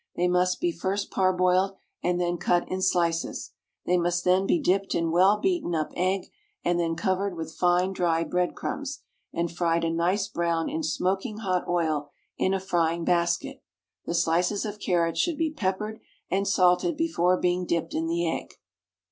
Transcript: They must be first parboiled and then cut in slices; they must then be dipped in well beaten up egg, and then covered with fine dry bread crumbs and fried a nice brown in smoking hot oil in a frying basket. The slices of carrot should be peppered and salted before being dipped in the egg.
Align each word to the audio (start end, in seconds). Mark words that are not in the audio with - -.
They 0.15 0.27
must 0.27 0.59
be 0.59 0.71
first 0.71 1.11
parboiled 1.11 1.75
and 2.01 2.19
then 2.19 2.37
cut 2.39 2.67
in 2.71 2.81
slices; 2.81 3.51
they 3.85 3.97
must 3.97 4.23
then 4.25 4.47
be 4.47 4.57
dipped 4.59 4.95
in 4.95 5.11
well 5.11 5.37
beaten 5.37 5.75
up 5.75 5.91
egg, 5.95 6.23
and 6.65 6.79
then 6.79 6.95
covered 6.95 7.37
with 7.37 7.53
fine 7.53 7.93
dry 7.93 8.23
bread 8.23 8.55
crumbs 8.55 9.03
and 9.31 9.51
fried 9.51 9.83
a 9.83 9.91
nice 9.91 10.27
brown 10.27 10.69
in 10.69 10.81
smoking 10.81 11.37
hot 11.37 11.67
oil 11.67 12.09
in 12.35 12.51
a 12.51 12.59
frying 12.59 13.03
basket. 13.05 13.61
The 14.07 14.15
slices 14.15 14.65
of 14.65 14.79
carrot 14.79 15.19
should 15.19 15.37
be 15.37 15.53
peppered 15.53 15.99
and 16.31 16.47
salted 16.47 16.97
before 16.97 17.37
being 17.39 17.67
dipped 17.67 17.93
in 17.93 18.07
the 18.07 18.27
egg. 18.27 18.55